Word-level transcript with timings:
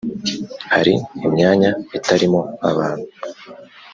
Hari 0.73 0.93
imyanya 1.25 1.71
itarimo 1.97 2.41
abantu. 2.69 3.07